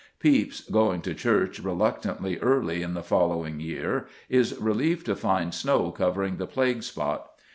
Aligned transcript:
Pepys, 0.19 0.61
going 0.61 0.99
to 1.03 1.13
church 1.13 1.59
reluctantly 1.59 2.39
early 2.39 2.81
in 2.81 2.95
the 2.95 3.03
following 3.03 3.59
year, 3.59 4.07
is 4.29 4.57
relieved 4.59 5.05
to 5.05 5.15
find 5.15 5.53
snow 5.53 5.91
covering 5.91 6.37
the 6.37 6.47
plague 6.47 6.81
spot. 6.81 7.29